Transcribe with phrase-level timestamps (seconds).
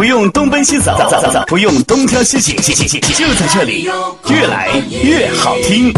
[0.00, 0.96] 不用东奔西走
[1.46, 3.86] 不用东挑西拣就在这里
[4.30, 5.92] 越来越好听。